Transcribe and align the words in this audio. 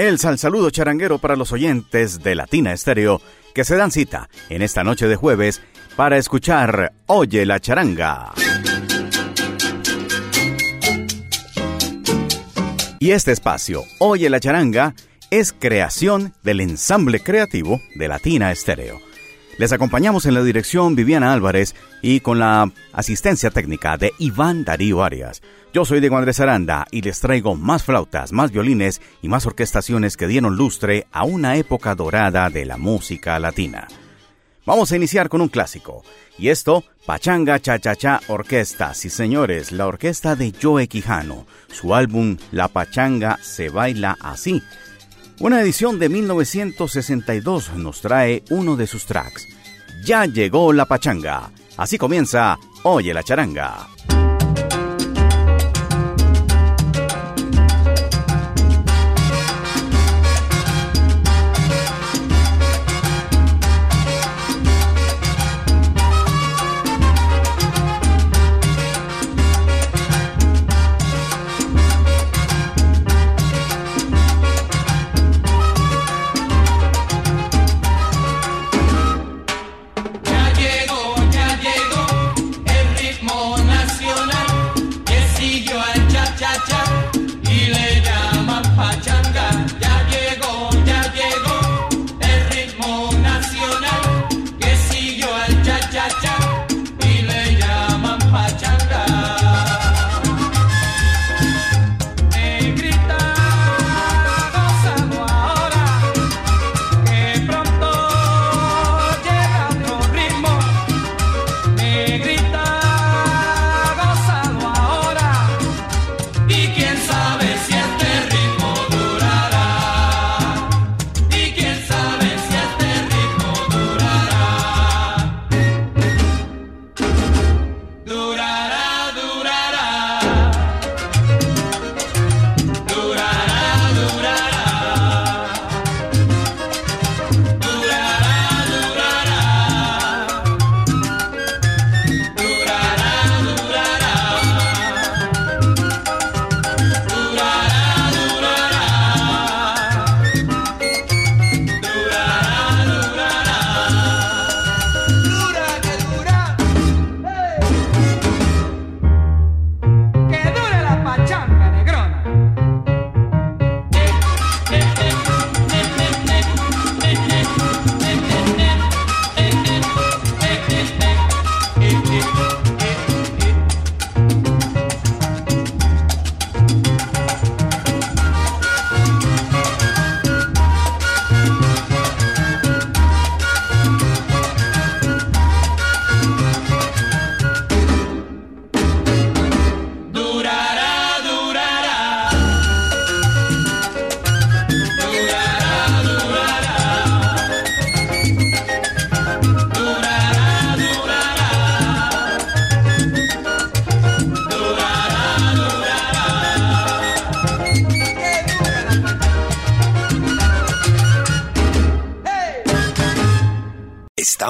El 0.00 0.18
sal 0.18 0.38
saludo 0.38 0.70
charanguero 0.70 1.18
para 1.18 1.36
los 1.36 1.52
oyentes 1.52 2.22
de 2.22 2.34
Latina 2.34 2.72
Estéreo 2.72 3.20
que 3.54 3.64
se 3.64 3.76
dan 3.76 3.90
cita 3.90 4.30
en 4.48 4.62
esta 4.62 4.82
noche 4.82 5.06
de 5.06 5.14
jueves 5.14 5.60
para 5.94 6.16
escuchar 6.16 6.94
Oye 7.04 7.44
la 7.44 7.60
charanga. 7.60 8.32
Y 12.98 13.10
este 13.10 13.32
espacio, 13.32 13.82
Oye 13.98 14.30
la 14.30 14.40
charanga, 14.40 14.94
es 15.30 15.52
creación 15.52 16.32
del 16.42 16.62
ensamble 16.62 17.20
creativo 17.20 17.78
de 17.94 18.08
Latina 18.08 18.50
Estéreo. 18.52 19.09
Les 19.60 19.72
acompañamos 19.72 20.24
en 20.24 20.32
la 20.32 20.42
dirección 20.42 20.96
Viviana 20.96 21.34
Álvarez 21.34 21.74
y 22.00 22.20
con 22.20 22.38
la 22.38 22.72
asistencia 22.94 23.50
técnica 23.50 23.98
de 23.98 24.14
Iván 24.16 24.64
Darío 24.64 25.04
Arias. 25.04 25.42
Yo 25.74 25.84
soy 25.84 26.00
Diego 26.00 26.16
Andrés 26.16 26.40
Aranda 26.40 26.86
y 26.90 27.02
les 27.02 27.20
traigo 27.20 27.56
más 27.56 27.82
flautas, 27.82 28.32
más 28.32 28.52
violines 28.52 29.02
y 29.20 29.28
más 29.28 29.44
orquestaciones 29.44 30.16
que 30.16 30.28
dieron 30.28 30.56
lustre 30.56 31.08
a 31.12 31.24
una 31.24 31.56
época 31.56 31.94
dorada 31.94 32.48
de 32.48 32.64
la 32.64 32.78
música 32.78 33.38
latina. 33.38 33.86
Vamos 34.64 34.92
a 34.92 34.96
iniciar 34.96 35.28
con 35.28 35.42
un 35.42 35.50
clásico. 35.50 36.04
Y 36.38 36.48
esto, 36.48 36.82
Pachanga 37.04 37.60
Cha 37.60 37.78
Cha 37.78 37.94
Cha 37.94 38.22
Orquesta. 38.28 38.94
Sí, 38.94 39.10
señores, 39.10 39.72
la 39.72 39.86
orquesta 39.86 40.36
de 40.36 40.54
Joe 40.58 40.88
Quijano. 40.88 41.46
Su 41.70 41.94
álbum 41.94 42.38
La 42.50 42.68
Pachanga 42.68 43.38
se 43.42 43.68
baila 43.68 44.16
así. 44.22 44.62
Una 45.40 45.62
edición 45.62 45.98
de 45.98 46.10
1962 46.10 47.72
nos 47.76 48.02
trae 48.02 48.42
uno 48.50 48.76
de 48.76 48.86
sus 48.86 49.06
tracks. 49.06 49.48
Ya 50.04 50.26
llegó 50.26 50.70
la 50.74 50.84
pachanga. 50.84 51.50
Así 51.78 51.96
comienza 51.96 52.58
Oye 52.82 53.14
la 53.14 53.22
charanga. 53.22 53.88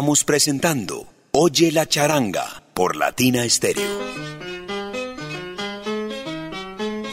Estamos 0.01 0.25
presentando 0.25 1.07
Oye 1.33 1.71
la 1.71 1.85
charanga 1.85 2.63
por 2.73 2.97
Latina 2.97 3.47
Stereo. 3.47 4.01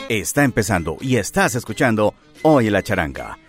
Está 0.08 0.46
empezando 0.46 0.96
y 1.02 1.18
estás 1.18 1.56
escuchando 1.56 2.16
Oye 2.44 2.72
la 2.72 2.84
charanga. 2.84 3.40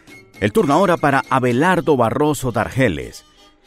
El 0.41 0.51
turno 0.51 0.75
ahora 0.75 0.97
para 0.97 1.23
Abelardo 1.31 1.97
Barroso 1.97 2.51
Dargeles. 2.51 3.25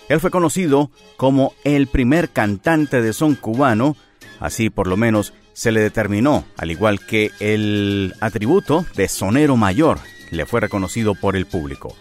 Él 0.09 0.19
fue 0.19 0.29
conocido 0.29 0.91
como 1.15 1.53
el 1.63 1.87
primer 1.87 2.31
cantante 2.31 3.01
de 3.01 3.13
son 3.13 3.35
cubano, 3.35 3.95
así 4.41 4.69
por 4.69 4.87
lo 4.87 4.97
menos 4.97 5.33
se 5.53 5.71
le 5.71 5.79
determinó, 5.79 6.43
al 6.57 6.71
igual 6.71 6.99
que 6.99 7.31
el 7.39 8.13
atributo 8.19 8.85
de 8.97 9.07
sonero 9.07 9.55
mayor 9.55 9.99
le 10.31 10.45
fue 10.45 10.59
reconocido 10.59 11.15
por 11.15 11.37
el 11.37 11.45
público 11.45 11.95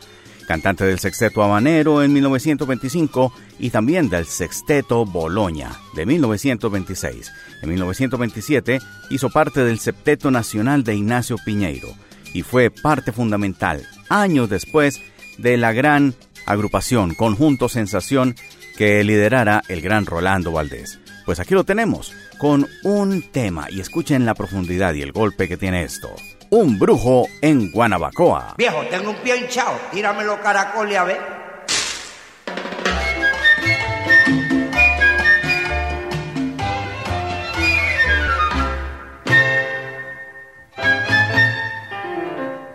cantante 0.50 0.85
del 0.85 0.99
Sexteto 0.99 1.44
Habanero 1.44 2.02
en 2.02 2.12
1925 2.12 3.32
y 3.61 3.70
también 3.70 4.11
del 4.11 4.26
Sexteto 4.26 5.06
Boloña 5.06 5.70
de 5.94 6.05
1926. 6.05 7.31
En 7.62 7.69
1927 7.69 8.81
hizo 9.11 9.31
parte 9.31 9.62
del 9.62 9.79
Septeto 9.79 10.32
Nacional 10.32 10.82
de 10.82 10.97
Ignacio 10.97 11.37
Piñeiro 11.44 11.91
y 12.35 12.43
fue 12.43 12.70
parte 12.70 13.12
fundamental, 13.12 13.87
años 14.08 14.50
después, 14.50 15.00
de 15.38 15.56
la 15.56 15.73
gran 15.73 16.17
agrupación 16.47 17.14
Conjunto 17.14 17.69
Sensación 17.69 18.35
que 18.76 19.05
liderara 19.05 19.62
el 19.69 19.81
gran 19.81 20.05
Rolando 20.05 20.50
Valdés. 20.50 20.99
Pues 21.26 21.38
aquí 21.38 21.55
lo 21.55 21.62
tenemos, 21.62 22.12
con 22.38 22.67
un 22.82 23.23
tema, 23.31 23.69
y 23.70 23.79
escuchen 23.79 24.26
la 24.26 24.35
profundidad 24.35 24.94
y 24.94 25.02
el 25.02 25.12
golpe 25.12 25.47
que 25.47 25.56
tiene 25.56 25.85
esto. 25.85 26.08
Un 26.52 26.81
brujo 26.81 27.29
en 27.41 27.70
Guanabacoa. 27.70 28.55
Viejo, 28.58 28.82
tengo 28.91 29.11
un 29.11 29.17
pie 29.19 29.37
hinchado, 29.37 29.79
tírame 29.93 30.25
los 30.25 30.41
caracoles 30.41 30.99
a 30.99 31.05
ver. 31.05 31.20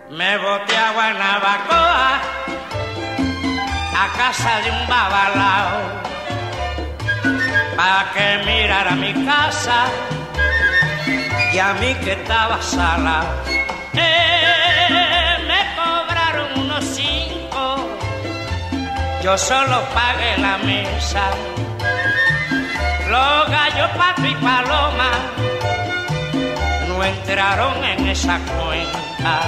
Me 0.08 0.38
boté 0.38 0.74
a 0.74 0.92
Guanabacoa, 0.94 2.20
a 3.94 4.16
casa 4.16 4.60
de 4.62 4.70
un 4.70 4.88
babalao, 4.88 6.02
para 7.76 8.12
que 8.14 8.42
mirara 8.46 8.96
mi 8.96 9.12
casa 9.26 9.84
y 11.56 11.58
a 11.58 11.72
mí 11.72 11.94
que 12.04 12.12
estaba 12.12 12.60
sala. 12.60 13.24
Eh, 13.94 15.38
me 15.50 15.60
cobraron 15.74 16.48
unos 16.60 16.84
cinco, 16.84 17.88
yo 19.24 19.38
solo 19.38 19.80
pagué 19.94 20.36
la 20.36 20.58
mesa. 20.58 21.30
Los 23.08 23.50
gallos, 23.50 23.90
pato 23.96 24.26
y 24.26 24.34
paloma 24.34 25.10
no 26.88 27.02
entraron 27.02 27.84
en 27.84 28.06
esa 28.08 28.38
cuenta 28.38 29.40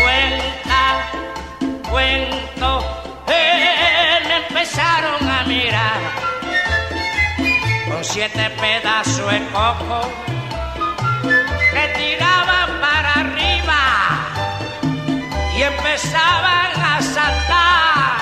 cuenta, 0.00 0.82
cuento, 1.90 2.70
eh, 3.26 4.20
me 4.28 4.36
empezaron 4.46 5.28
a 5.28 5.42
mirar 5.42 6.00
con 7.88 8.04
siete 8.04 8.48
pedazos 8.60 9.32
de 9.32 9.40
coco 9.46 10.30
que 11.22 11.84
tiraban 11.98 12.80
para 12.80 13.12
arriba 13.24 13.82
y 15.56 15.62
empezaban 15.62 16.70
a 16.92 17.02
saltar 17.02 18.20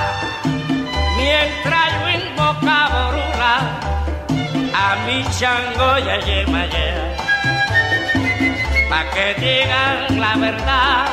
mientras 1.17 1.87
yo 2.01 2.09
invocaba 2.27 3.09
Orula 3.09 3.57
a 4.75 4.97
mi 5.07 5.25
chango 5.39 5.99
y 5.99 6.09
a 6.11 6.19
Yemayea 6.21 7.17
pa' 8.91 9.05
que 9.11 9.35
digan 9.41 10.21
la 10.21 10.37
verdad 10.37 11.07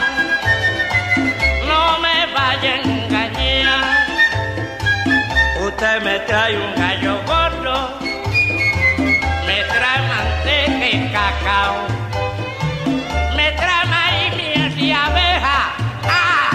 no 1.67 1.99
me 1.99 2.17
vaya 2.33 2.73
a 2.73 2.81
engañar. 2.81 3.85
Usted 5.65 6.01
me 6.03 6.19
trae 6.19 6.57
un 6.57 6.75
gallo 6.75 7.13
cacao, 11.25 11.75
me 13.35 13.51
trae 13.53 13.85
maíz, 13.85 14.35
miel 14.37 14.79
y 14.79 14.91
abeja, 14.91 15.73
ah, 16.07 16.49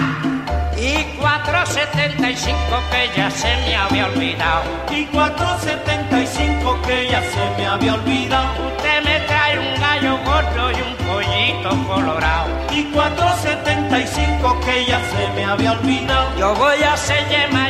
y 0.77 0.93
4.75 1.19 2.89
que 2.91 3.17
ya 3.17 3.29
se 3.31 3.55
me 3.57 3.75
había 3.75 4.05
olvidado. 4.05 4.63
Y 4.89 5.05
4.75 5.07 6.81
que 6.81 7.09
ya 7.09 7.21
se 7.21 7.43
me 7.57 7.67
había 7.67 7.93
olvidado. 7.95 8.67
Usted 8.67 9.03
me 9.03 9.19
trae 9.27 9.59
un 9.59 9.79
gallo 9.79 10.17
gordo 10.25 10.71
y 10.71 10.81
un 10.89 10.95
pollito 11.07 11.69
colorado. 11.87 12.49
Y 12.71 12.85
4.75 12.93 14.59
que 14.65 14.85
ya 14.85 14.99
se 15.11 15.27
me 15.35 15.45
había 15.45 15.73
olvidado. 15.73 16.37
Yo 16.37 16.55
voy 16.55 16.81
a 16.83 16.95
ser 16.95 17.21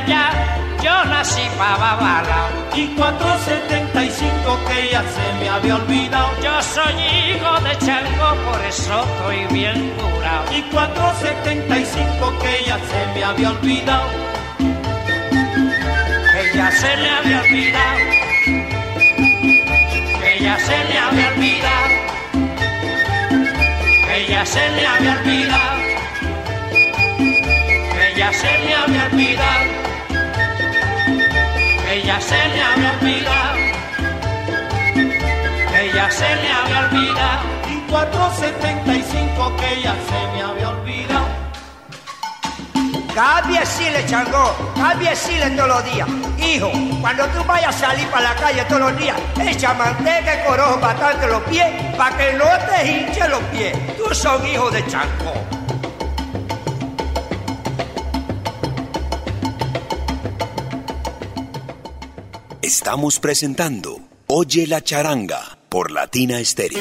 ya, 0.07 0.61
yo 0.81 1.06
nací 1.06 1.44
pa' 1.57 1.78
babala. 1.78 2.50
Y 2.74 2.88
4.75 2.95 4.66
que 4.68 4.89
ya 4.92 5.04
se 5.16 5.25
me 5.39 5.50
había 5.50 5.75
olvidado. 5.75 6.30
Yo 6.42 6.62
soy 6.62 6.94
hijo 6.94 7.60
de 7.62 7.78
Chango, 7.86 8.36
por 8.45 8.62
eso 8.66 9.04
estoy 9.04 9.45
bien 9.54 9.92
curado. 9.92 10.45
Y 10.51 10.63
4.75 10.72 12.38
que 12.42 12.66
ya 12.66 12.78
se 12.89 13.00
me 13.13 13.24
había 13.24 13.50
olvidado. 13.51 14.10
Que 16.33 16.57
ya 16.57 16.72
se 16.72 16.98
me 16.98 17.10
había 17.10 17.42
olvidado. 17.42 18.00
Que 20.22 20.39
ya 20.42 20.60
se 20.60 20.78
me 20.89 20.98
había 21.00 21.28
olvidado. 21.30 21.89
Que 24.07 24.28
ya 24.28 24.45
se 24.45 24.69
me 24.72 24.88
había 24.88 25.13
olvidado. 25.19 25.81
Que 27.94 28.13
ya 28.18 28.33
se 28.33 28.57
me 28.66 28.74
había 28.75 29.06
olvidado. 29.12 29.81
Que 31.92 32.02
ya 32.04 32.22
se 32.22 32.36
me 32.36 32.64
había 32.64 32.92
olvidado. 32.94 33.56
Que 35.74 35.92
ya 35.94 36.10
se 36.10 36.24
me 36.24 36.50
había 36.50 36.88
olvidado. 36.88 37.42
Y 37.70 37.92
4.75 37.92 39.56
que 39.58 39.82
ya 39.82 39.94
se 40.08 40.20
me 40.32 40.42
había 40.42 40.70
olvidado. 40.70 41.28
Cámbiesile, 43.14 44.06
chango, 44.06 44.56
cámbiesile 44.74 45.50
todos 45.50 45.68
los 45.68 45.94
días. 45.94 46.08
Hijo, 46.38 46.72
cuando 47.02 47.28
tú 47.28 47.44
vayas 47.44 47.76
a 47.76 47.88
salir 47.88 48.08
para 48.08 48.24
la 48.24 48.36
calle 48.36 48.64
todos 48.70 48.84
los 48.84 48.98
días, 48.98 49.18
echa 49.42 49.74
manteca 49.74 50.42
y 50.42 50.48
corojo 50.48 50.80
bastante 50.80 51.28
los 51.28 51.42
pies 51.44 51.68
para 51.98 52.16
que 52.16 52.34
no 52.36 52.46
te 52.70 52.90
hinche 52.90 53.28
los 53.28 53.44
pies. 53.52 53.98
Tú 53.98 54.16
son 54.16 54.48
hijo 54.48 54.72
de 54.72 54.88
chango. 54.88 55.61
Estamos 62.73 63.19
presentando 63.19 64.00
Oye 64.27 64.65
la 64.65 64.81
charanga 64.81 65.57
por 65.68 65.91
Latina 65.91 66.39
Estéreo. 66.39 66.79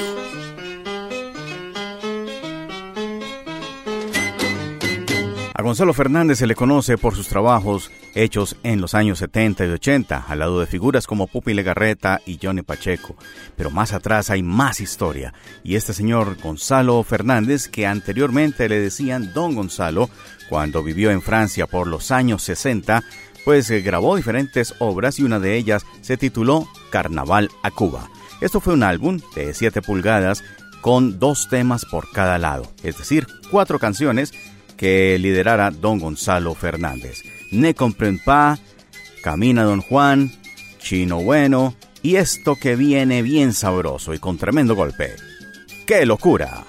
A 5.52 5.62
Gonzalo 5.62 5.92
Fernández 5.92 6.38
se 6.38 6.46
le 6.46 6.54
conoce 6.54 6.96
por 6.96 7.16
sus 7.16 7.26
trabajos 7.26 7.90
hechos 8.14 8.56
en 8.62 8.80
los 8.80 8.94
años 8.94 9.18
70 9.18 9.66
y 9.66 9.68
80, 9.68 10.26
al 10.28 10.38
lado 10.38 10.60
de 10.60 10.66
figuras 10.66 11.08
como 11.08 11.26
Pupi 11.26 11.54
Legarreta 11.54 12.20
y 12.24 12.38
Johnny 12.40 12.62
Pacheco. 12.62 13.16
Pero 13.56 13.70
más 13.70 13.92
atrás 13.92 14.30
hay 14.30 14.42
más 14.42 14.80
historia, 14.80 15.34
y 15.64 15.74
este 15.74 15.92
señor 15.92 16.40
Gonzalo 16.40 17.02
Fernández, 17.02 17.68
que 17.68 17.86
anteriormente 17.86 18.68
le 18.68 18.80
decían 18.80 19.34
Don 19.34 19.54
Gonzalo, 19.54 20.08
cuando 20.48 20.82
vivió 20.82 21.10
en 21.10 21.20
Francia 21.20 21.66
por 21.66 21.86
los 21.86 22.10
años 22.10 22.42
60, 22.42 23.04
pues 23.44 23.70
eh, 23.70 23.80
grabó 23.80 24.16
diferentes 24.16 24.74
obras 24.78 25.18
y 25.18 25.22
una 25.22 25.38
de 25.38 25.56
ellas 25.56 25.84
se 26.00 26.16
tituló 26.16 26.68
Carnaval 26.90 27.50
a 27.62 27.70
Cuba. 27.70 28.08
Esto 28.40 28.60
fue 28.60 28.74
un 28.74 28.82
álbum 28.82 29.20
de 29.34 29.54
7 29.54 29.82
pulgadas 29.82 30.42
con 30.80 31.18
dos 31.18 31.48
temas 31.48 31.84
por 31.84 32.10
cada 32.10 32.38
lado, 32.38 32.72
es 32.82 32.96
decir, 32.96 33.26
cuatro 33.50 33.78
canciones 33.78 34.32
que 34.76 35.18
liderara 35.18 35.70
don 35.70 35.98
Gonzalo 35.98 36.54
Fernández. 36.54 37.22
Ne 37.52 37.74
comprend 37.74 38.22
pas, 38.24 38.58
Camina 39.22 39.64
Don 39.64 39.82
Juan, 39.82 40.32
Chino 40.78 41.22
Bueno 41.22 41.74
y 42.02 42.16
esto 42.16 42.56
que 42.56 42.76
viene 42.76 43.22
bien 43.22 43.52
sabroso 43.52 44.14
y 44.14 44.18
con 44.18 44.38
tremendo 44.38 44.74
golpe. 44.74 45.14
¡Qué 45.86 46.06
locura! 46.06 46.64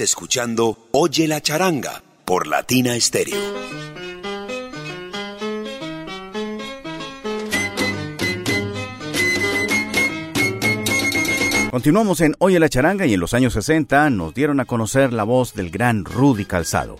Escuchando 0.00 0.88
Oye 0.92 1.26
la 1.26 1.40
charanga 1.40 2.02
por 2.24 2.46
Latina 2.46 2.98
Stereo. 3.00 3.36
Continuamos 11.70 12.20
en 12.20 12.34
Oye 12.38 12.58
la 12.58 12.68
charanga 12.68 13.06
y 13.06 13.14
en 13.14 13.20
los 13.20 13.34
años 13.34 13.52
60 13.52 14.10
nos 14.10 14.34
dieron 14.34 14.60
a 14.60 14.64
conocer 14.64 15.12
la 15.12 15.24
voz 15.24 15.54
del 15.54 15.70
gran 15.70 16.04
Rudy 16.04 16.44
Calzado. 16.44 16.96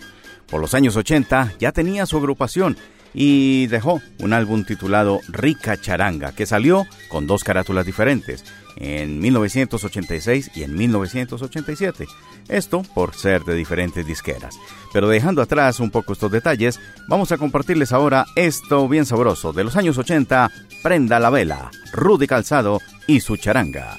Por 0.49 0.61
los 0.61 0.75
años 0.75 0.97
80 0.97 1.55
ya 1.59 1.73
tenía 1.73 2.07
su 2.07 2.17
agrupación 2.17 2.77
y 3.19 3.67
dejó 3.69 4.03
un 4.19 4.35
álbum 4.35 4.65
titulado 4.65 5.21
Rica 5.29 5.81
Charanga, 5.81 6.33
que 6.33 6.45
salió 6.45 6.87
con 7.09 7.27
dos 7.27 7.43
carátulas 7.43 7.87
diferentes, 7.87 8.45
en 8.77 9.19
1986 9.21 10.51
y 10.55 10.63
en 10.65 10.77
1987. 10.77 12.07
Esto 12.49 12.83
por 12.95 13.15
ser 13.15 13.43
de 13.45 13.55
diferentes 13.55 14.07
disqueras. 14.07 14.55
Pero 14.93 15.09
dejando 15.09 15.41
atrás 15.41 15.81
un 15.81 15.91
poco 15.91 16.13
estos 16.13 16.31
detalles, 16.31 16.79
vamos 17.09 17.33
a 17.33 17.39
compartirles 17.39 17.93
ahora 17.93 18.27
esto 18.37 18.87
bien 18.87 19.07
sabroso 19.07 19.55
de 19.55 19.65
los 19.65 19.77
años 19.77 19.97
80, 19.97 20.51
Prenda 20.83 21.19
la 21.19 21.31
Vela, 21.31 21.71
Rudy 21.93 22.27
Calzado 22.27 22.81
y 23.07 23.21
su 23.21 23.39
charanga. 23.39 23.97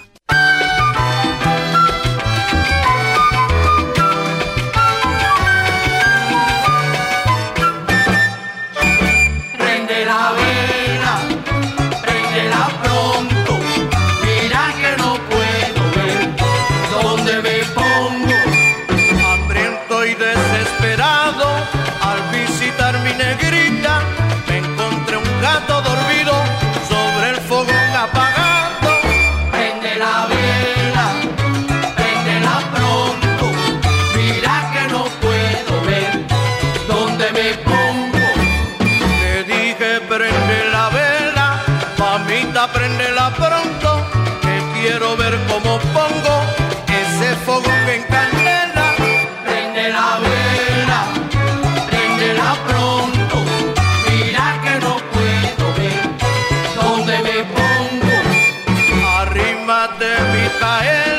Isidro, 59.88 60.84
yo 60.84 61.17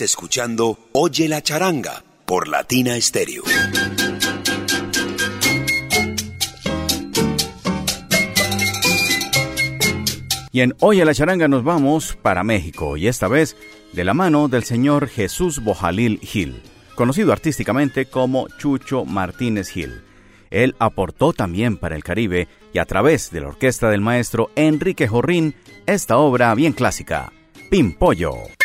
Escuchando 0.00 0.78
Oye 0.92 1.28
la 1.28 1.42
charanga 1.42 2.04
por 2.24 2.46
Latina 2.46 3.00
Stereo. 3.00 3.42
Y 10.52 10.60
en 10.60 10.74
Hoy 10.80 11.00
a 11.00 11.04
la 11.04 11.14
Charanga 11.14 11.48
nos 11.48 11.64
vamos 11.64 12.16
para 12.20 12.44
México 12.44 12.96
y 12.96 13.08
esta 13.08 13.28
vez 13.28 13.56
de 13.92 14.04
la 14.04 14.14
mano 14.14 14.48
del 14.48 14.64
señor 14.64 15.08
Jesús 15.08 15.62
Bojalil 15.62 16.20
Gil, 16.20 16.62
conocido 16.94 17.32
artísticamente 17.32 18.06
como 18.06 18.48
Chucho 18.58 19.04
Martínez 19.04 19.68
Gil. 19.70 20.02
Él 20.50 20.76
aportó 20.78 21.32
también 21.32 21.76
para 21.76 21.96
el 21.96 22.04
Caribe 22.04 22.48
y 22.72 22.78
a 22.78 22.84
través 22.84 23.30
de 23.30 23.40
la 23.40 23.48
orquesta 23.48 23.90
del 23.90 24.00
maestro 24.00 24.50
Enrique 24.54 25.08
Jorrín 25.08 25.54
esta 25.86 26.18
obra 26.18 26.54
bien 26.54 26.72
clásica, 26.72 27.32
Pimpollo. 27.70 28.57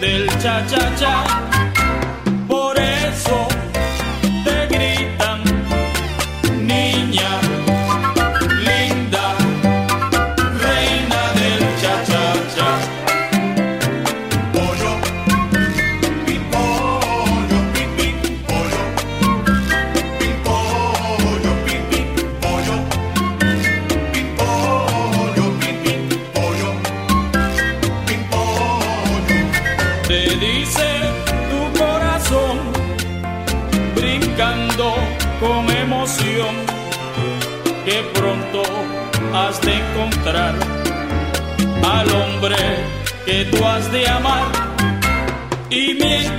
Del 0.00 0.28
cha-cha-cha. 0.40 1.24
Por 2.46 2.78
eso 2.78 3.48
al 40.36 42.08
hombre 42.12 42.56
que 43.24 43.44
tú 43.46 43.64
has 43.64 43.90
de 43.90 44.06
amar. 44.08 44.44
Y 45.70 45.94
mientras 45.94 46.35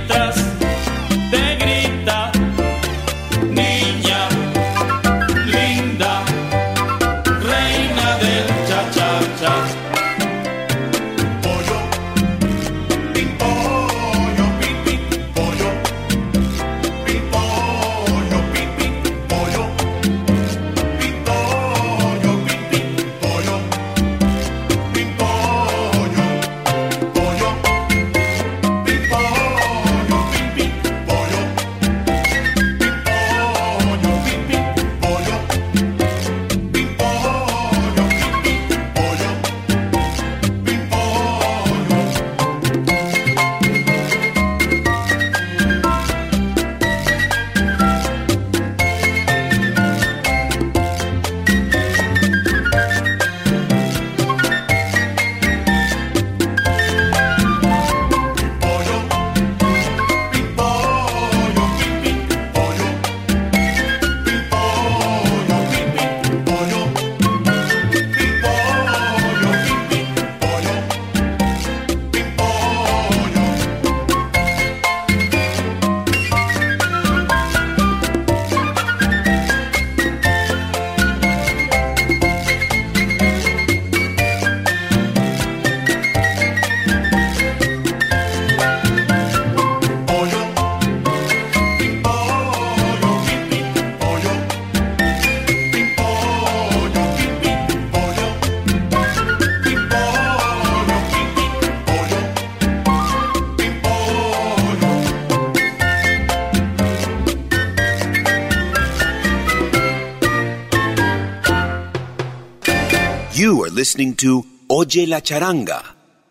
listening 113.78 114.12
to 114.16 114.44
Oye 114.66 115.06
la 115.06 115.20
Charanga 115.20 115.80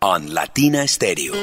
on 0.02 0.34
Latina 0.34 0.86
Stereo. 0.86 1.34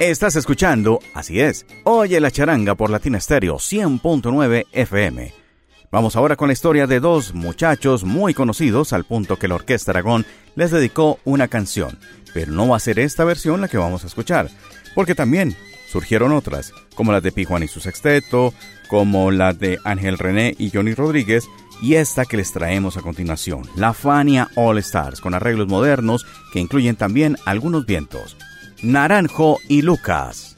Estás 0.00 0.34
escuchando, 0.36 1.00
así 1.12 1.40
es, 1.40 1.66
Oye 1.84 2.20
la 2.20 2.30
Charanga 2.30 2.74
por 2.74 2.88
Latina 2.88 3.20
Stereo 3.20 3.56
100.9 3.56 4.64
FM. 4.72 5.34
Vamos 5.92 6.16
ahora 6.16 6.36
con 6.36 6.48
la 6.48 6.54
historia 6.54 6.86
de 6.86 7.00
dos 7.00 7.34
muchachos 7.34 8.04
muy 8.04 8.32
conocidos 8.32 8.94
al 8.94 9.04
punto 9.04 9.38
que 9.38 9.48
la 9.48 9.56
Orquesta 9.56 9.90
Aragón 9.90 10.24
les 10.54 10.70
dedicó 10.70 11.18
una 11.26 11.48
canción, 11.48 11.98
pero 12.32 12.50
no 12.50 12.66
va 12.66 12.78
a 12.78 12.80
ser 12.80 12.98
esta 12.98 13.24
versión 13.24 13.60
la 13.60 13.68
que 13.68 13.76
vamos 13.76 14.04
a 14.04 14.06
escuchar, 14.06 14.48
porque 14.94 15.14
también 15.14 15.54
surgieron 15.86 16.32
otras, 16.32 16.72
como 16.94 17.12
las 17.12 17.22
de 17.22 17.32
Pijuan 17.32 17.62
y 17.62 17.68
su 17.68 17.80
sexteto, 17.80 18.52
como 18.88 19.30
la 19.30 19.52
de 19.52 19.78
Ángel 19.84 20.18
René 20.18 20.54
y 20.58 20.70
Johnny 20.70 20.94
Rodríguez, 20.94 21.46
y 21.82 21.94
esta 21.94 22.24
que 22.24 22.36
les 22.36 22.52
traemos 22.52 22.96
a 22.96 23.02
continuación, 23.02 23.62
la 23.76 23.92
Fania 23.92 24.48
All 24.54 24.78
Stars, 24.78 25.20
con 25.20 25.34
arreglos 25.34 25.68
modernos 25.68 26.26
que 26.52 26.60
incluyen 26.60 26.96
también 26.96 27.36
algunos 27.44 27.86
vientos. 27.86 28.36
Naranjo 28.82 29.58
y 29.68 29.82
Lucas. 29.82 30.55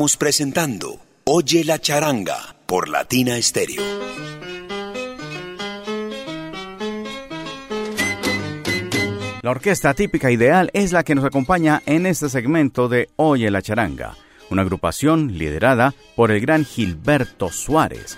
Estamos 0.00 0.16
presentando 0.16 0.98
Oye 1.24 1.62
la 1.62 1.78
charanga 1.78 2.56
por 2.64 2.88
Latina 2.88 3.36
Stereo. 3.42 3.82
La 9.42 9.50
orquesta 9.50 9.92
típica 9.92 10.30
ideal 10.30 10.70
es 10.72 10.92
la 10.92 11.04
que 11.04 11.14
nos 11.14 11.26
acompaña 11.26 11.82
en 11.84 12.06
este 12.06 12.30
segmento 12.30 12.88
de 12.88 13.10
Oye 13.16 13.50
la 13.50 13.60
charanga, 13.60 14.16
una 14.48 14.62
agrupación 14.62 15.36
liderada 15.36 15.92
por 16.16 16.30
el 16.30 16.40
gran 16.40 16.64
Gilberto 16.64 17.50
Suárez 17.50 18.16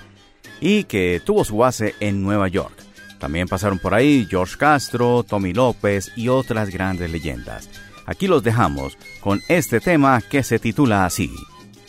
y 0.61 0.85
que 0.85 1.21
tuvo 1.25 1.45
su 1.45 1.57
base 1.57 1.97
en 1.99 2.23
Nueva 2.23 2.47
York. 2.47 2.79
También 3.19 3.49
pasaron 3.49 3.81
por 3.81 3.93
ahí 3.93 4.25
George 4.31 4.57
Castro, 4.57 5.25
Tommy 5.25 5.53
López 5.53 6.13
y 6.15 6.29
otras 6.29 6.71
grandes 6.71 7.11
leyendas. 7.11 7.69
Aquí 8.07 8.29
los 8.29 8.45
dejamos 8.45 8.97
con 9.21 9.41
este 9.49 9.81
tema 9.81 10.21
que 10.21 10.45
se 10.45 10.61
titula 10.61 11.05
así, 11.05 11.29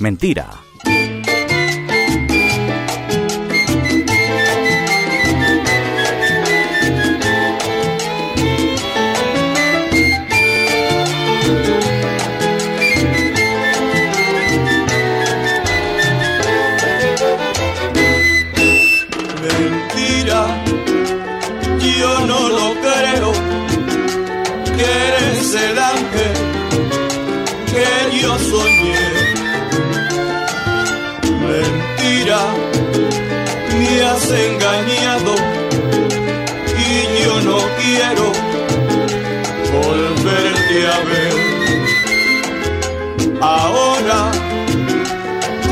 Mentira. 0.04 0.60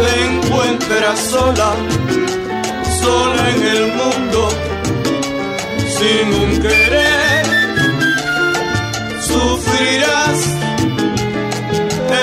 Te 0.02 0.26
encuentras 0.26 1.20
sola, 1.20 1.72
sola 3.02 3.50
en 3.56 3.62
el 3.76 3.84
mundo, 4.00 4.50
sin 5.98 6.34
un 6.42 6.62
querer. 6.62 7.46
Sufrirás 9.28 10.40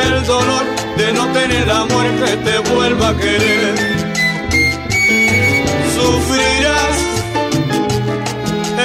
el 0.03 0.27
dolor 0.27 0.65
de 0.97 1.13
no 1.13 1.27
tener 1.29 1.71
amor 1.71 2.07
que 2.23 2.37
te 2.37 2.59
vuelva 2.71 3.09
a 3.09 3.17
querer 3.17 4.09
sufrirás 5.99 6.99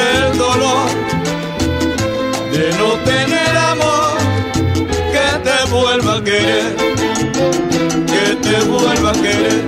el 0.08 0.38
dolor 0.38 0.89
de 2.51 2.65
no 2.79 2.89
tener 3.10 3.58
amor 3.71 4.17
que 5.13 5.27
te 5.47 5.71
vuelva 5.71 6.17
a 6.17 6.23
querer, 6.23 6.92
vuelva 8.84 9.12
a 9.12 9.13
querer, 9.13 9.65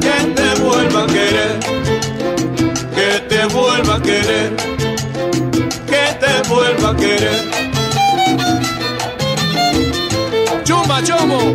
que 0.00 0.16
te 0.36 0.60
vuelva 0.62 1.02
a 1.02 1.06
querer, 1.06 1.58
que 2.94 3.20
te 3.28 3.46
vuelva 3.46 3.96
a 3.96 4.02
querer, 4.02 4.56
que 5.90 6.04
te 6.20 6.48
vuelva 6.48 6.90
a 6.90 6.96
querer. 6.96 7.50
Chumba, 10.64 11.02
chomo. 11.02 11.52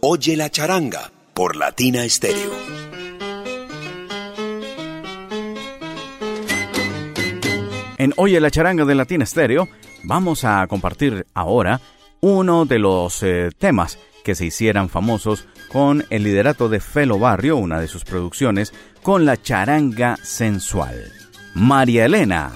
Oye 0.00 0.36
la 0.36 0.48
charanga 0.48 1.10
por 1.34 1.56
Latina 1.56 2.08
Stereo. 2.08 2.52
En 7.98 8.14
Oye 8.16 8.38
la 8.38 8.52
charanga 8.52 8.84
de 8.84 8.94
Latina 8.94 9.26
Stereo 9.26 9.68
vamos 10.04 10.44
a 10.44 10.64
compartir 10.68 11.26
ahora 11.34 11.80
uno 12.20 12.64
de 12.64 12.78
los 12.78 13.24
eh, 13.24 13.50
temas 13.58 13.98
que 14.22 14.36
se 14.36 14.46
hicieran 14.46 14.88
famosos 14.88 15.48
con 15.72 16.04
el 16.10 16.22
liderato 16.22 16.68
de 16.68 16.78
Felo 16.78 17.18
Barrio, 17.18 17.56
una 17.56 17.80
de 17.80 17.88
sus 17.88 18.04
producciones, 18.04 18.72
con 19.02 19.24
la 19.24 19.36
charanga 19.36 20.16
sensual. 20.22 21.10
María 21.54 22.04
Elena. 22.04 22.52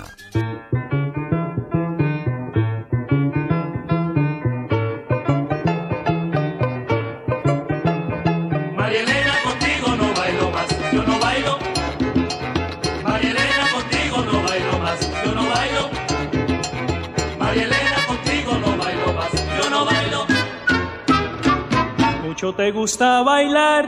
Mucho 22.44 22.57
te 22.57 22.72
gusta 22.72 23.22
bailar, 23.22 23.87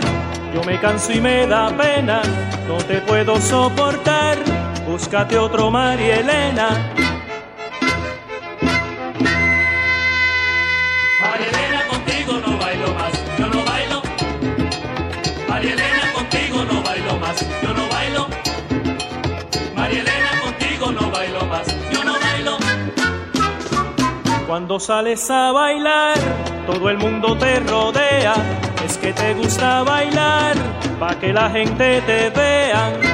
yo 0.55 0.64
me 0.64 0.81
canso 0.81 1.12
y 1.12 1.21
me 1.21 1.47
da 1.47 1.69
pena, 1.77 2.23
no 2.66 2.79
te 2.79 3.03
puedo 3.03 3.38
soportar, 3.38 4.38
búscate 4.87 5.37
otro 5.37 5.71
María 5.71 6.21
Elena. 6.21 6.69
María 11.21 11.49
Elena, 11.53 11.87
contigo 11.87 12.33
no 12.47 12.57
bailo 12.57 12.95
más, 12.95 13.12
yo 13.38 13.47
no 13.47 13.62
bailo. 13.62 14.03
María 15.51 15.73
Elena, 15.75 16.12
contigo 16.14 16.64
no 16.64 16.83
bailo 16.83 17.16
más, 17.19 17.62
yo 17.62 17.75
no 17.75 17.88
bailo. 17.90 18.27
María 19.75 20.01
Elena, 20.01 20.31
contigo 20.42 20.92
no 20.92 21.11
bailo 21.11 21.45
más, 21.45 21.66
yo 21.92 22.05
no 22.05 22.14
bailo. 22.19 22.57
Cuando 24.47 24.81
sales 24.81 25.31
a 25.31 25.53
bailar, 25.53 26.56
todo 26.67 26.91
el 26.91 26.99
mundo 26.99 27.37
te 27.39 27.61
rodea, 27.61 28.35
es 28.85 28.99
que 28.99 29.13
te 29.13 29.35
gusta 29.35 29.85
bailar, 29.85 30.57
pa' 30.99 31.15
que 31.15 31.33
la 31.33 31.49
gente 31.49 32.03
te 32.03 32.31
vea. 32.31 33.06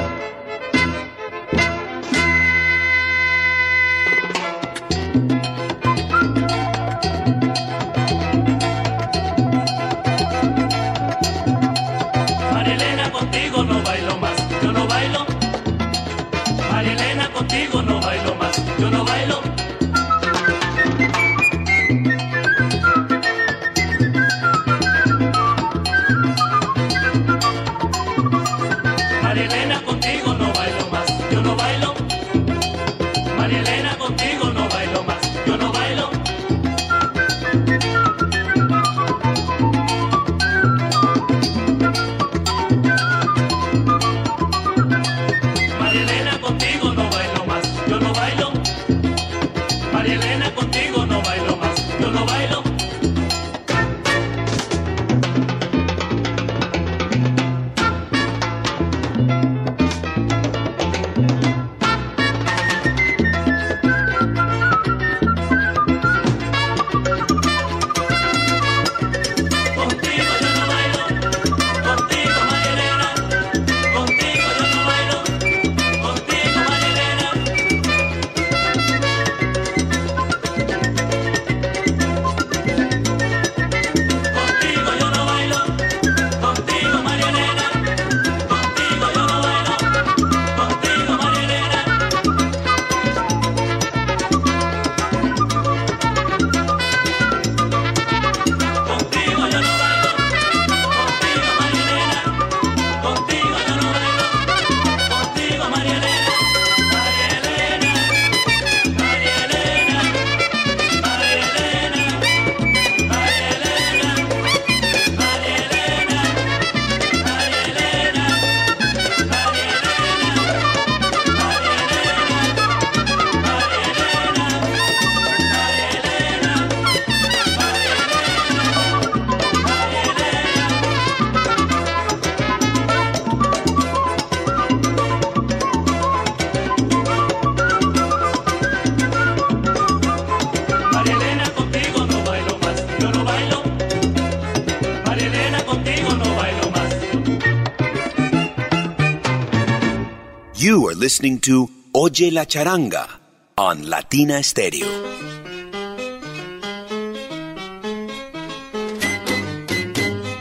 Listening 151.03 151.41
to 151.41 151.69
Oye 151.95 152.31
la 152.31 152.47
Charanga 152.47 153.09
on 153.57 153.91
Latina 153.91 154.41
Stereo. 154.41 154.87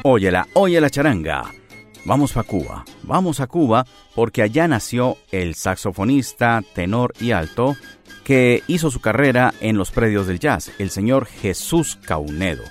Óyela, 0.04 0.48
oye 0.54 0.80
la 0.80 0.92
charanga. 0.92 1.52
Vamos 2.06 2.38
a 2.38 2.44
Cuba, 2.44 2.86
vamos 3.02 3.40
a 3.40 3.48
Cuba 3.48 3.88
porque 4.14 4.44
allá 4.44 4.68
nació 4.68 5.18
el 5.32 5.56
saxofonista, 5.56 6.62
tenor 6.76 7.16
y 7.20 7.32
alto 7.32 7.76
que 8.24 8.62
hizo 8.68 8.92
su 8.92 9.00
carrera 9.00 9.56
en 9.62 9.80
los 9.80 9.90
predios 9.90 10.28
del 10.28 10.38
jazz, 10.38 10.72
el 10.78 10.92
señor 10.92 11.26
Jesús 11.26 11.98
Caunedo. 12.06 12.64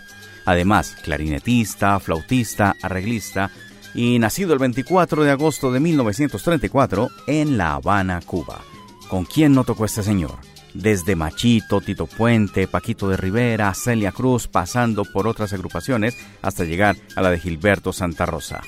Además, 0.47 0.97
clarinetista, 1.03 1.99
flautista, 1.99 2.76
arreglista 2.82 3.51
y 3.95 4.18
nacido 4.18 4.53
el 4.53 4.59
24 4.59 5.24
de 5.24 5.30
agosto 5.30 5.72
de 5.72 5.80
1934 5.80 7.11
en 7.26 7.59
La 7.59 7.74
Habana, 7.74 8.20
Cuba. 8.24 8.61
¿Con 9.09 9.24
quién 9.24 9.55
no 9.55 9.64
tocó 9.64 9.84
este 9.84 10.03
señor? 10.03 10.38
Desde 10.74 11.16
Machito, 11.16 11.80
Tito 11.80 12.07
Puente, 12.07 12.68
Paquito 12.68 13.09
de 13.09 13.16
Rivera, 13.16 13.74
Celia 13.74 14.12
Cruz, 14.12 14.47
pasando 14.47 15.05
por 15.05 15.26
otras 15.26 15.53
agrupaciones 15.53 16.16
hasta 16.43 16.64
llegar 16.64 16.97
a 17.16 17.22
la 17.22 17.30
de 17.30 17.41
Gilberto 17.41 17.93
Santa 17.93 18.26
Rosa. 18.26 18.62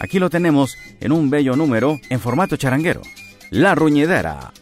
Aquí 0.00 0.18
lo 0.18 0.30
tenemos 0.30 0.76
en 1.00 1.12
un 1.12 1.30
bello 1.30 1.54
número 1.54 2.00
en 2.10 2.18
formato 2.18 2.56
charanguero. 2.56 3.02
La 3.50 3.74
Ruñedera. 3.74 4.52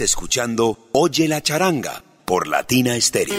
Escuchando 0.00 0.88
Oye 0.92 1.28
la 1.28 1.40
charanga 1.40 2.02
por 2.24 2.48
Latina 2.48 3.00
Stereo. 3.00 3.34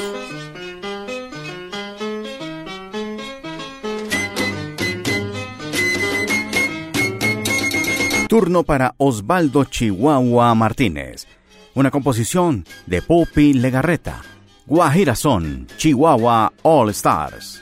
Turno 8.29 8.63
para 8.63 8.95
Osvaldo 8.97 9.65
Chihuahua 9.65 10.55
Martínez. 10.55 11.27
Una 11.73 11.91
composición 11.91 12.65
de 12.85 13.01
Popi 13.01 13.53
Legarreta. 13.53 14.21
Guajirazón, 14.65 15.67
Chihuahua 15.77 16.53
All 16.63 16.89
Stars. 16.89 17.61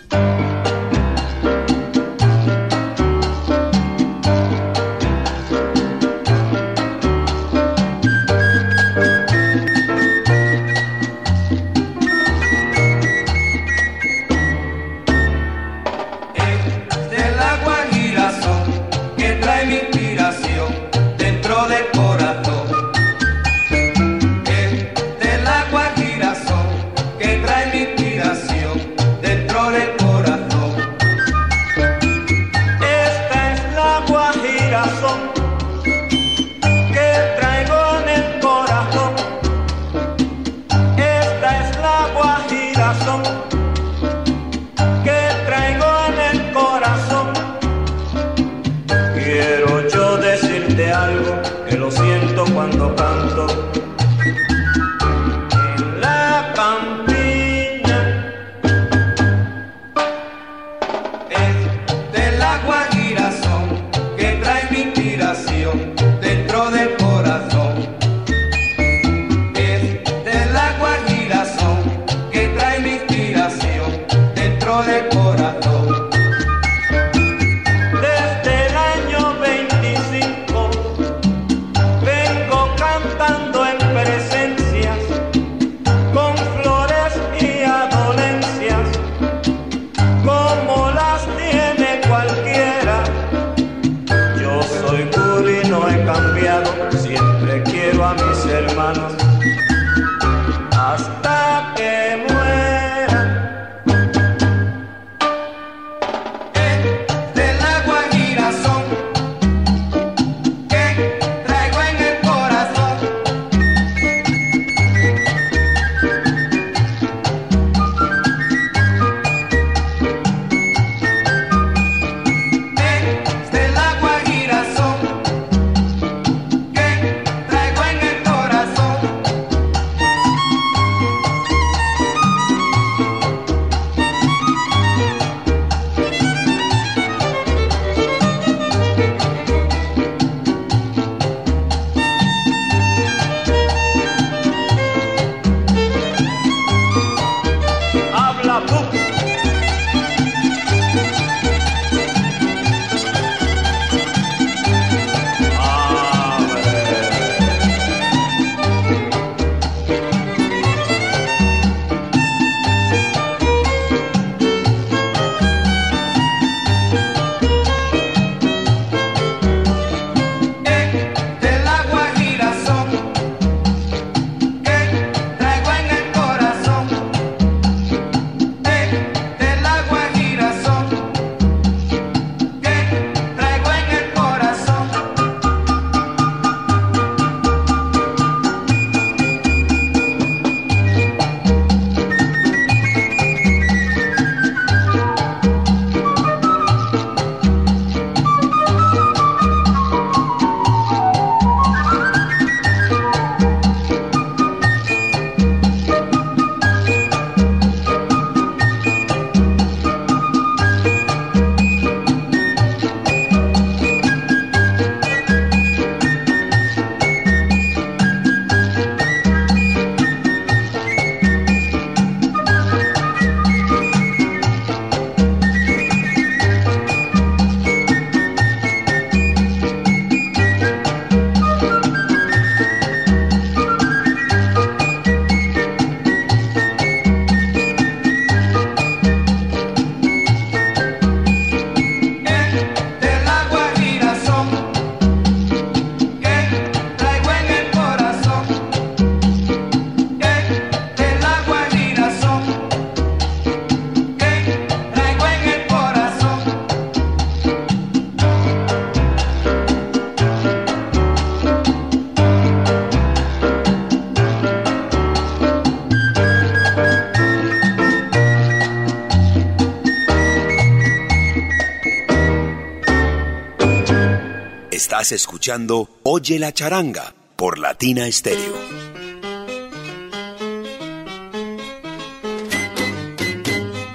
Oye 276.03 276.39
la 276.39 276.53
charanga 276.53 277.13
por 277.35 277.59
Latina 277.59 278.09
Stereo. 278.09 278.53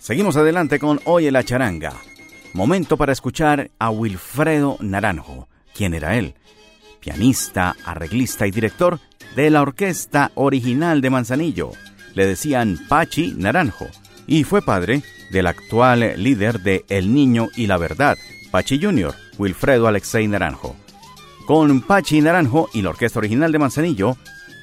Seguimos 0.00 0.36
adelante 0.36 0.78
con 0.78 1.00
Oye 1.06 1.30
la 1.30 1.42
charanga. 1.44 1.94
Momento 2.52 2.98
para 2.98 3.12
escuchar 3.12 3.70
a 3.78 3.88
Wilfredo 3.88 4.76
Naranjo. 4.80 5.48
¿Quién 5.74 5.94
era 5.94 6.18
él? 6.18 6.34
Pianista, 7.00 7.74
arreglista 7.82 8.46
y 8.46 8.50
director 8.50 9.00
de 9.34 9.48
la 9.48 9.62
orquesta 9.62 10.32
original 10.34 11.00
de 11.00 11.08
Manzanillo. 11.08 11.70
Le 12.14 12.26
decían 12.26 12.78
Pachi 12.90 13.32
Naranjo 13.38 13.86
y 14.26 14.44
fue 14.44 14.60
padre 14.60 15.02
del 15.30 15.46
actual 15.46 16.22
líder 16.22 16.60
de 16.60 16.84
El 16.90 17.14
Niño 17.14 17.48
y 17.56 17.68
la 17.68 17.78
Verdad, 17.78 18.18
Pachi 18.50 18.78
Jr., 18.78 19.14
Wilfredo 19.38 19.88
Alexei 19.88 20.28
Naranjo. 20.28 20.76
Con 21.48 21.80
Pachi 21.80 22.20
Naranjo 22.20 22.68
y 22.74 22.82
la 22.82 22.90
orquesta 22.90 23.20
original 23.20 23.50
de 23.50 23.58
Manzanillo, 23.58 24.18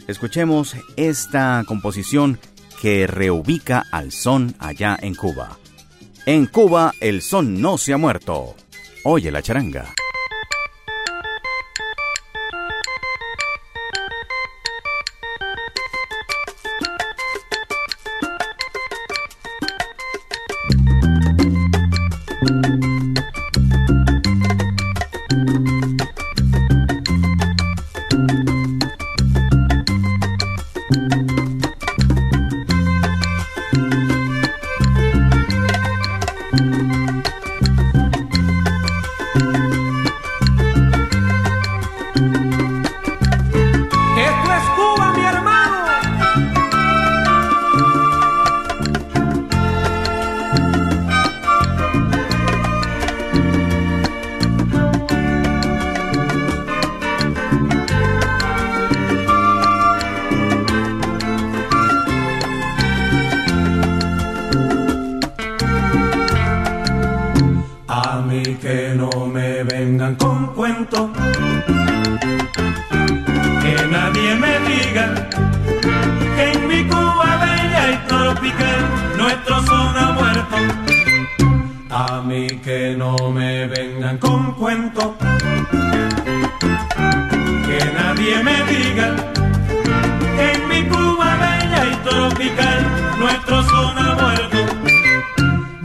escuchemos 0.07 0.75
esta 0.95 1.63
composición 1.67 2.37
que 2.79 3.07
reubica 3.07 3.85
al 3.91 4.11
son 4.11 4.53
allá 4.59 4.95
en 5.01 5.15
Cuba. 5.15 5.57
En 6.27 6.45
Cuba 6.45 6.93
el 7.01 7.23
son 7.23 7.59
no 7.59 7.79
se 7.79 7.93
ha 7.93 7.97
muerto. 7.97 8.53
Oye 9.03 9.31
la 9.31 9.41
charanga. 9.41 9.95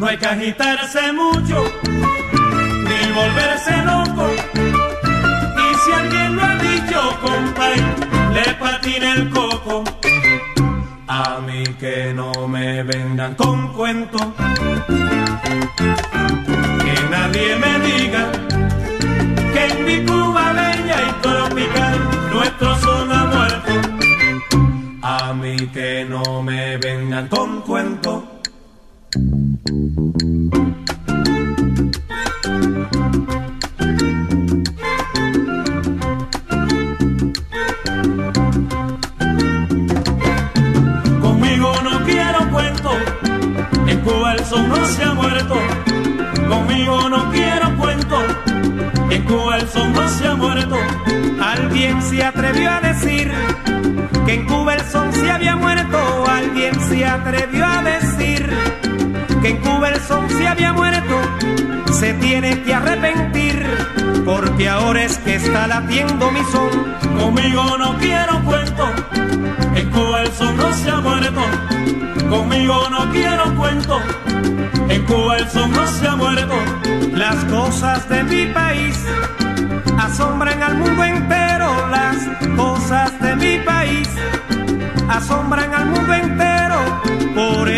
No 0.00 0.06
hay 0.06 0.16
que 0.16 0.26
agitarse 0.26 1.12
mucho 1.12 1.62
ni 1.84 3.12
volverse 3.12 3.76
loco. 3.84 4.30
Y 5.62 5.74
si 5.74 5.92
alguien 5.92 6.36
lo 6.36 6.42
ha 6.42 6.54
dicho, 6.56 7.18
compay, 7.20 7.76
le 8.32 8.54
patina 8.54 9.12
el 9.12 9.28
coco. 9.28 9.84
A 11.06 11.40
mí 11.46 11.64
que 11.78 12.14
no 12.14 12.32
me 12.48 12.82
vengan 12.82 13.34
con 13.34 13.74
cuentos. 13.74 14.22
Que 16.82 16.94
nadie 17.10 17.56
me 17.56 17.78
diga 17.86 18.32
que 19.52 19.66
en 19.66 19.84
mi 19.84 20.06
Cuba 20.06 20.54
bella 20.54 20.96
y 21.08 21.12
tropical 21.20 21.98
nuestro 22.32 22.78
son 22.78 23.12
ha 23.12 23.24
muerto. 23.26 23.72
A 25.02 25.34
mí 25.34 25.56
que 25.74 26.06
no 26.08 26.42
me 26.42 26.78
vengan 26.78 27.28
con 27.28 27.60
cuentos. 27.60 28.29
Conmigo 29.12 29.32
no 41.82 42.04
quiero 42.04 42.50
cuento, 42.52 42.90
en 43.88 44.00
Cuba 44.00 44.34
el 44.34 44.44
son 44.44 44.68
no 44.68 44.86
se 44.86 45.02
ha 45.02 45.12
muerto. 45.14 45.56
Conmigo 46.48 47.08
no 47.08 47.30
quiero 47.32 47.76
cuento, 47.78 48.16
en 49.10 49.24
Cuba 49.24 49.56
el 49.56 49.68
son 49.68 49.92
no 49.92 50.08
se 50.08 50.28
ha 50.28 50.36
muerto. 50.36 50.76
Alguien 51.40 52.00
se 52.02 52.22
atrevió 52.22 52.70
a 52.70 52.80
decir 52.80 53.32
que 54.24 54.34
en 54.34 54.46
Cuba 54.46 54.74
el 54.74 54.82
son 54.82 55.12
se 55.12 55.28
había 55.32 55.56
muerto. 55.56 55.98
Alguien 56.28 56.80
se 56.88 57.04
atrevió 57.04 57.66
a 57.66 57.82
decir 57.82 58.48
que 59.42 59.48
en 59.48 59.56
Cuba 59.58 59.88
el 59.88 60.00
son 60.00 60.28
se 60.30 60.46
había 60.46 60.72
muerto. 60.72 61.16
Se 61.92 62.14
tiene 62.14 62.62
que 62.62 62.74
arrepentir 62.74 63.66
porque 64.24 64.68
ahora 64.68 65.02
es 65.04 65.18
que 65.18 65.36
está 65.36 65.66
latiendo 65.66 66.30
mi 66.30 66.42
son. 66.44 66.70
Conmigo 67.18 67.78
no 67.78 67.96
quiero 67.98 68.42
cuento. 68.44 68.88
En 69.74 69.90
Cuba 69.90 70.22
el 70.22 70.32
son 70.32 70.56
no 70.56 70.72
se 70.72 70.90
ha 70.90 71.00
muerto. 71.00 71.40
Conmigo 72.28 72.88
no 72.90 73.10
quiero 73.10 73.54
cuento. 73.56 73.98
En 74.88 75.04
Cuba 75.04 75.36
el 75.38 75.48
son 75.48 75.72
no 75.72 75.86
se 75.86 76.06
ha 76.06 76.16
muerto. 76.16 76.54
Las 77.12 77.44
cosas 77.46 78.08
de 78.08 78.22
mi 78.24 78.46
país 78.46 78.98
asombran 79.98 80.62
al 80.62 80.76
mundo 80.78 81.04
entero. 81.04 81.88
Las 81.90 82.16
cosas 82.56 83.20
de 83.20 83.36
mi 83.36 83.58
país 83.64 84.08
asombran 85.08 85.74
al 85.74 85.86
mundo 85.86 86.14
entero. 86.14 87.09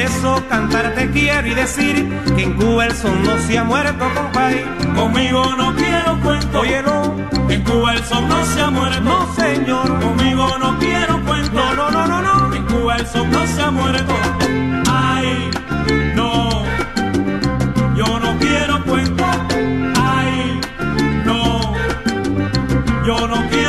Eso 0.03 0.43
cantar 0.49 0.95
te 0.95 1.09
quiero 1.11 1.47
y 1.47 1.55
decir 1.55 2.09
que 2.35 2.43
en 2.43 2.55
Cuba 2.55 2.87
el 2.87 2.93
son 2.93 3.23
no 3.23 3.39
se 3.39 3.57
ha 3.57 3.63
muerto. 3.63 4.05
Conmigo 4.97 5.45
no 5.57 5.75
quiero 5.77 6.19
cuento. 6.21 6.59
Oye, 6.59 6.83
no. 6.83 7.15
En 7.49 7.63
Cuba 7.63 7.95
el 7.95 8.05
son 8.05 8.29
no 8.29 8.45
se 8.45 8.61
ha 8.61 8.71
muerto. 8.71 9.01
No, 9.01 9.33
señor. 9.35 10.01
Conmigo 10.01 10.59
no 10.59 10.77
quiero 10.81 11.23
cuento. 11.25 11.53
No, 11.53 11.91
no, 11.91 11.91
no, 11.91 12.07
no, 12.09 12.23
no. 12.23 12.55
En 12.55 12.65
Cuba 12.65 12.97
el 12.97 13.07
son 13.07 13.31
no 13.31 13.47
se 13.47 13.63
ha 13.63 13.71
muerto. 13.71 14.15
Ay, 14.91 15.51
no. 16.17 16.65
Yo 17.95 18.19
no 18.19 18.39
quiero 18.41 18.85
cuento. 18.85 19.25
Ay, 19.97 20.61
no. 21.25 21.75
Yo 23.07 23.29
no 23.29 23.49
quiero 23.51 23.62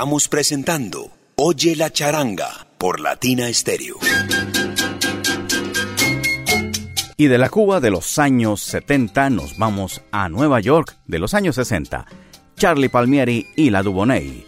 Estamos 0.00 0.28
presentando 0.28 1.10
Oye 1.36 1.76
la 1.76 1.92
charanga 1.92 2.66
por 2.78 3.00
Latina 3.00 3.52
Stereo. 3.52 3.96
Y 7.18 7.26
de 7.26 7.36
la 7.36 7.50
Cuba 7.50 7.80
de 7.80 7.90
los 7.90 8.18
años 8.18 8.62
70 8.62 9.28
nos 9.28 9.58
vamos 9.58 10.00
a 10.10 10.30
Nueva 10.30 10.58
York 10.60 10.96
de 11.06 11.18
los 11.18 11.34
años 11.34 11.56
60. 11.56 12.06
Charlie 12.56 12.88
Palmieri 12.88 13.46
y 13.56 13.68
la 13.68 13.82
Dubonnet. 13.82 14.46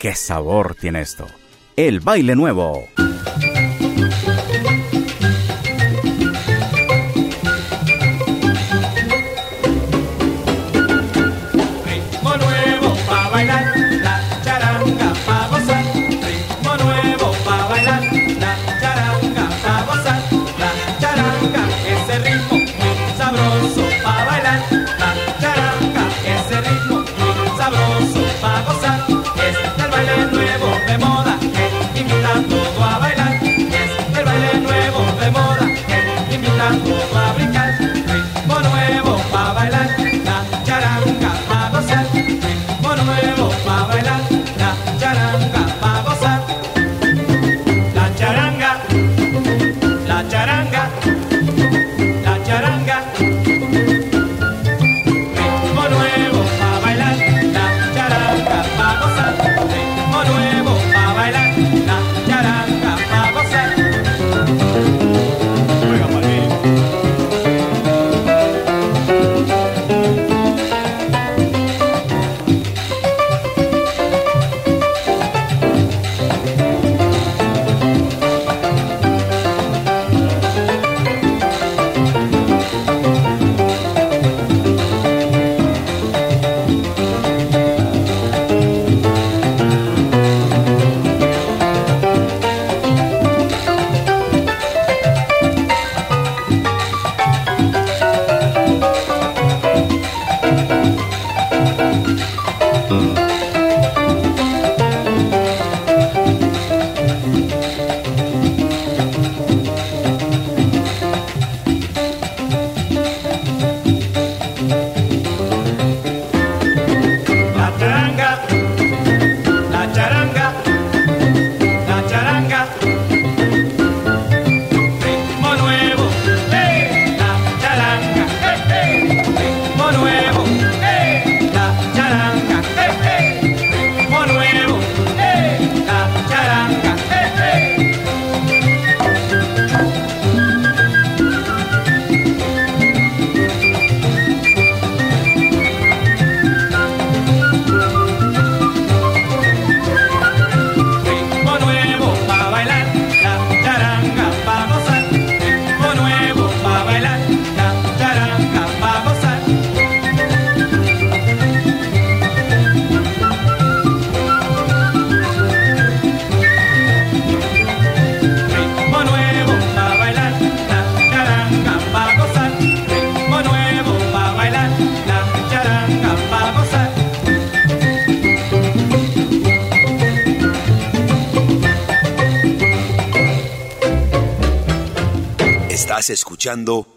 ¿Qué 0.00 0.14
sabor 0.14 0.74
tiene 0.74 1.02
esto? 1.02 1.26
El 1.76 2.00
baile 2.00 2.34
nuevo. 2.34 2.88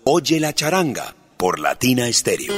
Oye 0.03 0.41
la 0.41 0.51
charanga 0.51 1.15
por 1.37 1.59
Latina 1.59 2.11
Stereo. 2.11 2.53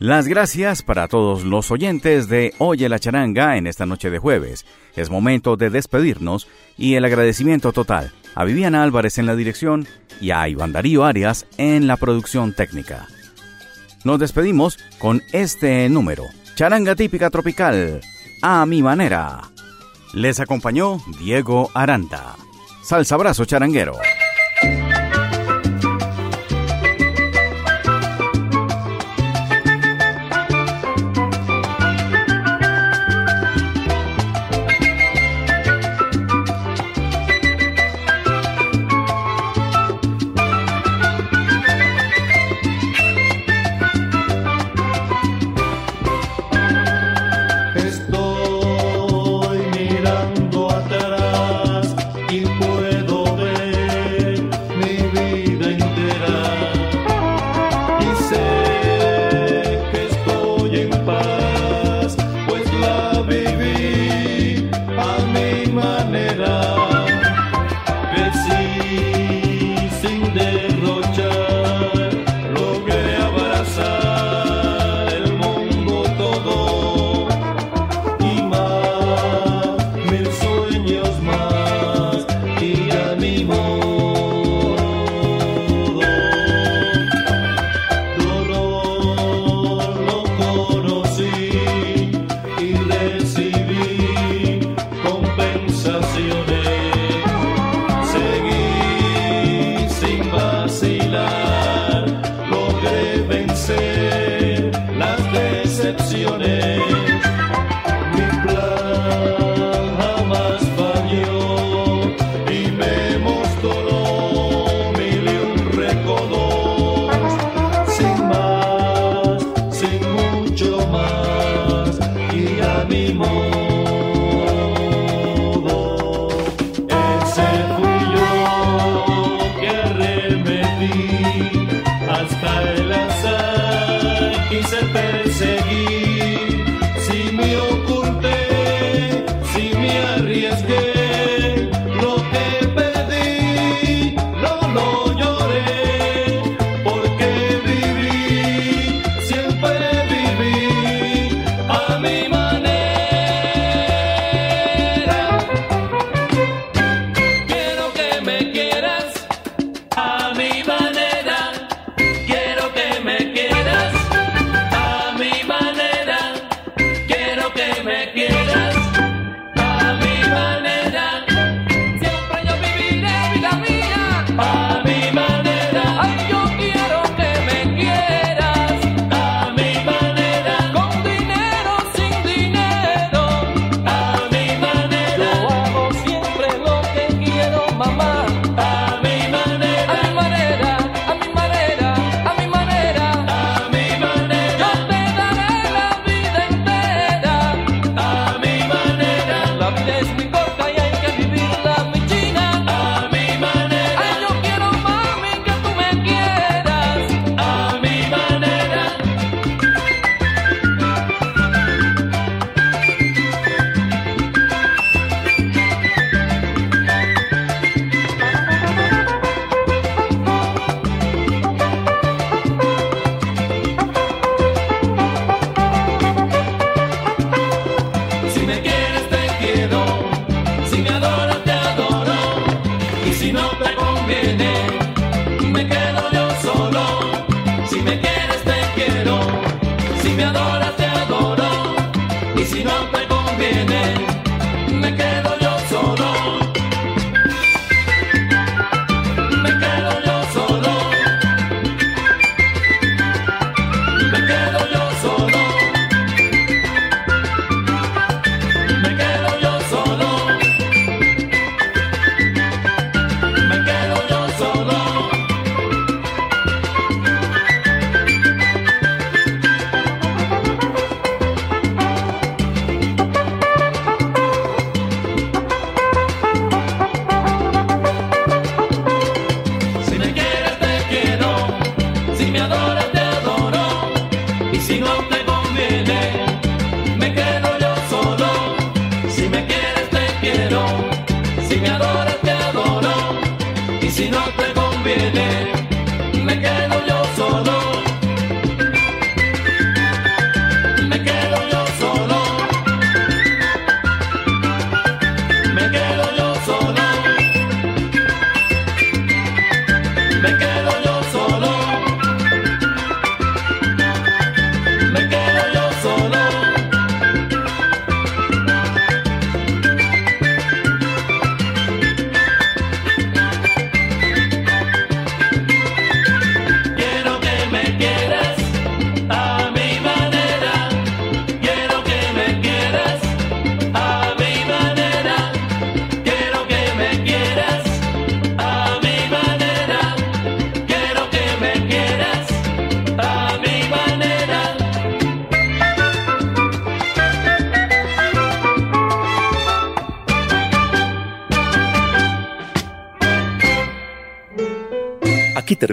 Las 0.00 0.26
gracias 0.26 0.82
para 0.82 1.06
todos 1.06 1.44
los 1.44 1.70
oyentes 1.70 2.28
de 2.28 2.52
Oye 2.58 2.88
la 2.88 2.98
charanga 2.98 3.56
en 3.56 3.68
esta 3.68 3.86
noche 3.86 4.10
de 4.10 4.18
jueves. 4.18 4.66
Es 4.96 5.08
momento 5.08 5.56
de 5.56 5.70
despedirnos 5.70 6.48
y 6.76 6.94
el 6.94 7.04
agradecimiento 7.04 7.72
total 7.72 8.12
a 8.34 8.44
Viviana 8.44 8.82
Álvarez 8.82 9.18
en 9.18 9.26
la 9.26 9.36
dirección 9.36 9.86
y 10.20 10.32
a 10.32 10.48
Iván 10.48 10.72
Darío 10.72 11.04
Arias 11.04 11.46
en 11.58 11.86
la 11.86 11.96
producción 11.96 12.54
técnica. 12.54 13.06
Nos 14.02 14.18
despedimos 14.18 14.78
con 14.98 15.22
este 15.32 15.88
número, 15.90 16.24
Charanga 16.56 16.96
Típica 16.96 17.30
Tropical, 17.30 18.00
a 18.42 18.66
mi 18.66 18.82
manera. 18.82 19.42
Les 20.12 20.40
acompañó 20.40 21.00
Diego 21.18 21.70
Aranda. 21.74 22.36
Salsa 22.82 23.14
Abrazo 23.14 23.44
Charanguero. 23.44 23.94